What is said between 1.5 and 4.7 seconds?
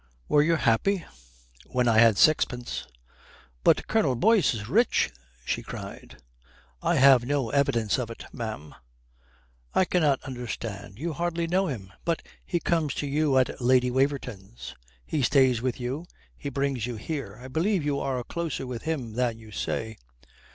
"When I had sixpence." "But Colonel Boyce is